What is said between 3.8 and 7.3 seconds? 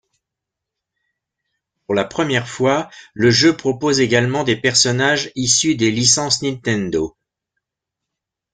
également des personnages issus des licences Nintendo.